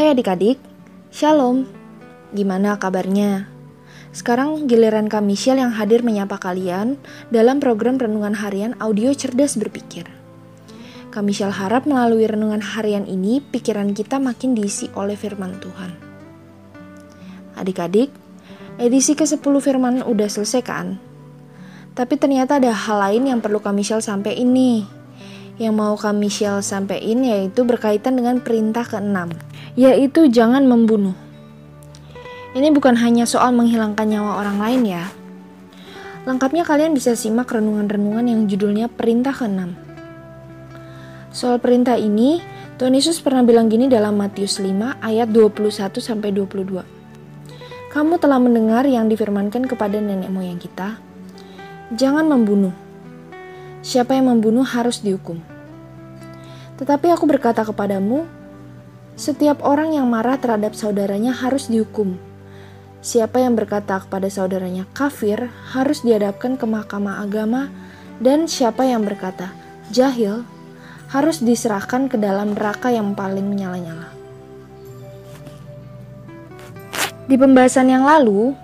[0.00, 0.56] Hai adik-adik,
[1.12, 1.68] Shalom.
[2.32, 3.52] Gimana kabarnya?
[4.16, 6.96] Sekarang giliran Kak Michelle yang hadir menyapa kalian
[7.28, 10.08] dalam program Renungan Harian Audio Cerdas Berpikir.
[11.12, 15.92] Kak Michelle harap melalui renungan harian ini pikiran kita makin diisi oleh firman Tuhan.
[17.60, 18.08] Adik-adik,
[18.80, 20.96] edisi ke-10 firman udah selesai kan?
[21.92, 24.96] Tapi ternyata ada hal lain yang perlu Kak Michelle sampai ini
[25.60, 31.14] yang mau kami Michelle sampaikan yaitu berkaitan dengan perintah ke-6, yaitu jangan membunuh.
[32.50, 35.04] Ini bukan hanya soal menghilangkan nyawa orang lain ya.
[36.26, 39.90] Lengkapnya kalian bisa simak renungan-renungan yang judulnya Perintah ke-6.
[41.30, 42.42] Soal perintah ini,
[42.74, 46.82] Tuhan Yesus pernah bilang gini dalam Matius 5 ayat 21 sampai 22.
[47.94, 50.98] Kamu telah mendengar yang difirmankan kepada nenek moyang kita,
[51.94, 52.74] jangan membunuh.
[53.86, 55.38] Siapa yang membunuh harus dihukum.
[56.82, 58.26] Tetapi aku berkata kepadamu,
[59.20, 62.16] setiap orang yang marah terhadap saudaranya harus dihukum.
[63.04, 67.68] Siapa yang berkata kepada saudaranya kafir harus dihadapkan ke mahkamah agama,
[68.16, 69.52] dan siapa yang berkata
[69.92, 70.48] jahil
[71.12, 74.08] harus diserahkan ke dalam neraka yang paling menyala-nyala.
[77.28, 78.56] Di pembahasan yang lalu,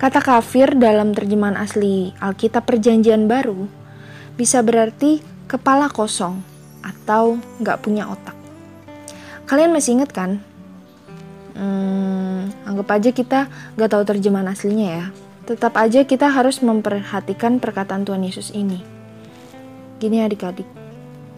[0.00, 3.68] kata kafir dalam terjemahan asli Alkitab Perjanjian Baru
[4.40, 6.40] bisa berarti kepala kosong
[6.80, 8.41] atau nggak punya otak.
[9.46, 10.40] Kalian masih inget kan?
[11.52, 13.40] Hmm, anggap aja kita
[13.76, 15.06] nggak tahu terjemahan aslinya ya.
[15.44, 18.80] Tetap aja kita harus memperhatikan perkataan Tuhan Yesus ini.
[19.98, 20.66] Gini adik-adik,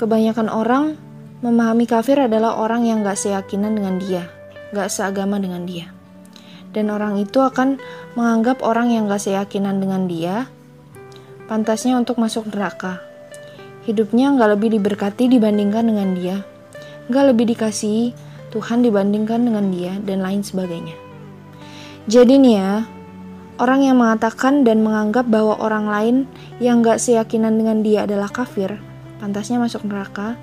[0.00, 0.96] kebanyakan orang
[1.44, 4.28] memahami kafir adalah orang yang gak seyakinan dengan dia,
[4.72, 5.88] gak seagama dengan dia.
[6.72, 7.80] Dan orang itu akan
[8.16, 10.48] menganggap orang yang gak seyakinan dengan dia,
[11.48, 13.10] pantasnya untuk masuk neraka
[13.88, 16.36] hidupnya nggak lebih diberkati dibandingkan dengan dia,
[17.10, 18.14] nggak lebih dikasihi
[18.54, 20.94] Tuhan dibandingkan dengan dia, dan lain sebagainya.
[22.10, 22.86] Jadi nih ya,
[23.62, 26.16] orang yang mengatakan dan menganggap bahwa orang lain
[26.58, 28.78] yang nggak seyakinan dengan dia adalah kafir,
[29.22, 30.34] pantasnya masuk neraka,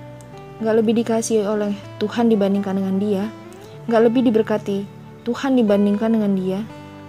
[0.63, 3.23] nggak lebih dikasihi oleh Tuhan dibandingkan dengan dia,
[3.91, 4.87] nggak lebih diberkati
[5.27, 6.59] Tuhan dibandingkan dengan dia,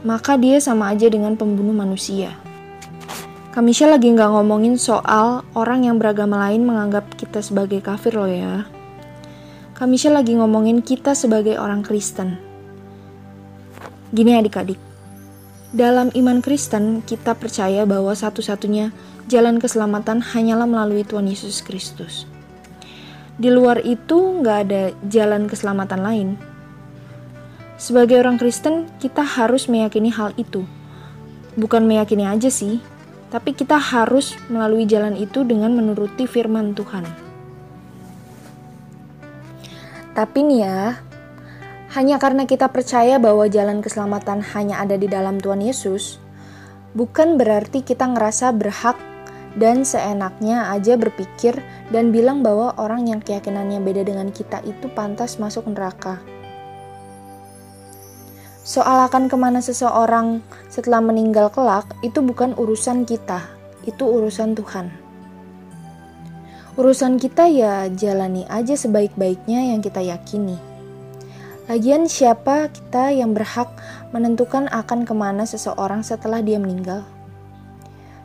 [0.03, 2.35] maka dia sama aja dengan pembunuh manusia.
[3.55, 8.67] Kamisha lagi nggak ngomongin soal orang yang beragama lain menganggap kita sebagai kafir loh ya.
[9.79, 12.35] Kamisha lagi ngomongin kita sebagai orang Kristen.
[14.11, 14.75] Gini adik-adik,
[15.71, 18.91] dalam iman Kristen kita percaya bahwa satu-satunya
[19.31, 22.27] jalan keselamatan hanyalah melalui Tuhan Yesus Kristus.
[23.39, 26.29] Di luar itu nggak ada jalan keselamatan lain.
[27.79, 30.67] Sebagai orang Kristen, kita harus meyakini hal itu.
[31.55, 32.83] Bukan meyakini aja sih,
[33.31, 37.28] tapi kita harus melalui jalan itu dengan menuruti firman Tuhan.
[40.19, 40.99] Tapi nih ya,
[41.95, 46.19] hanya karena kita percaya bahwa jalan keselamatan hanya ada di dalam Tuhan Yesus,
[46.99, 48.99] bukan berarti kita ngerasa berhak
[49.55, 51.63] dan seenaknya aja berpikir
[51.95, 56.19] dan bilang bahwa orang yang keyakinannya beda dengan kita itu pantas masuk neraka.
[58.67, 63.47] Soal akan ke mana seseorang setelah meninggal kelak itu bukan urusan kita,
[63.87, 65.08] itu urusan Tuhan.
[66.79, 70.55] Urusan kita ya jalani aja sebaik-baiknya yang kita yakini.
[71.67, 73.67] Lagian siapa kita yang berhak
[74.15, 77.03] menentukan akan ke mana seseorang setelah dia meninggal?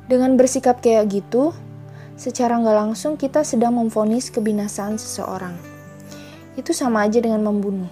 [0.05, 1.49] Dengan bersikap kayak gitu,
[2.13, 5.57] secara nggak langsung kita sedang memfonis kebinasaan seseorang.
[6.53, 7.89] Itu sama aja dengan membunuh.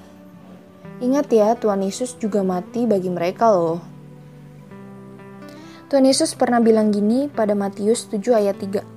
[1.01, 3.81] Ingat ya, Tuhan Yesus juga mati bagi mereka loh.
[5.89, 8.90] Tuhan Yesus pernah bilang gini pada Matius 7 ayat 3.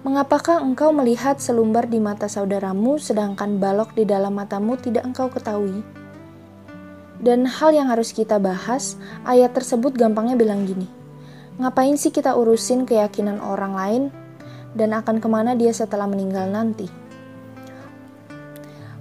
[0.00, 5.84] Mengapakah engkau melihat selumbar di mata saudaramu sedangkan balok di dalam matamu tidak engkau ketahui?
[7.20, 8.96] Dan hal yang harus kita bahas,
[9.28, 10.88] ayat tersebut gampangnya bilang gini.
[11.60, 14.02] Ngapain sih kita urusin keyakinan orang lain
[14.72, 16.88] dan akan ke mana dia setelah meninggal nanti?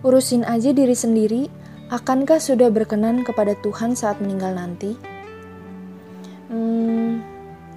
[0.04, 1.48] Urusin aja diri sendiri
[1.90, 4.94] Akankah sudah berkenan kepada Tuhan saat meninggal nanti?
[6.54, 7.18] Hmm,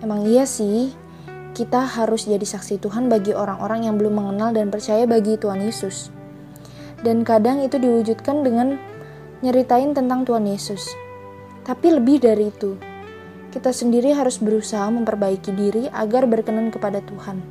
[0.05, 0.93] emang iya sih,
[1.53, 6.09] kita harus jadi saksi Tuhan bagi orang-orang yang belum mengenal dan percaya bagi Tuhan Yesus.
[7.05, 8.81] Dan kadang itu diwujudkan dengan
[9.45, 10.89] nyeritain tentang Tuhan Yesus.
[11.63, 12.81] Tapi lebih dari itu,
[13.53, 17.45] kita sendiri harus berusaha memperbaiki diri agar berkenan kepada Tuhan.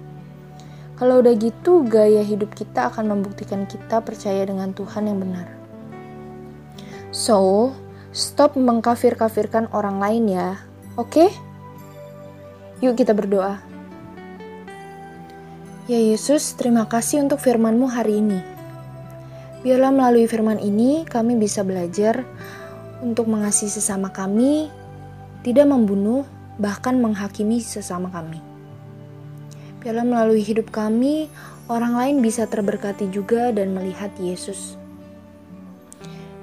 [0.97, 5.45] Kalau udah gitu, gaya hidup kita akan membuktikan kita percaya dengan Tuhan yang benar.
[7.13, 7.69] So,
[8.13, 10.49] stop mengkafir-kafirkan orang lain ya,
[10.97, 11.11] oke?
[11.11, 11.29] Okay?
[12.81, 13.61] Yuk kita berdoa.
[15.89, 18.37] Ya Yesus, terima kasih untuk firman-Mu hari ini.
[19.65, 22.21] Biarlah melalui firman ini kami bisa belajar
[23.01, 24.69] untuk mengasihi sesama kami,
[25.41, 26.21] tidak membunuh,
[26.61, 28.37] bahkan menghakimi sesama kami.
[29.81, 31.33] Biarlah melalui hidup kami,
[31.65, 34.77] orang lain bisa terberkati juga dan melihat Yesus.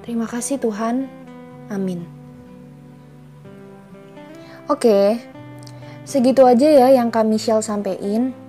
[0.03, 1.07] Terima kasih Tuhan.
[1.71, 2.03] Amin.
[4.67, 5.15] Oke,
[6.03, 8.48] segitu aja ya yang kami share sampein.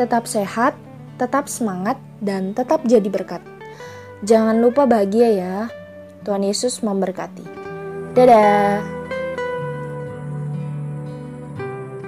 [0.00, 0.72] Tetap sehat,
[1.20, 3.44] tetap semangat, dan tetap jadi berkat.
[4.24, 5.56] Jangan lupa bahagia ya.
[6.24, 7.44] Tuhan Yesus memberkati.
[8.16, 8.99] Dadah.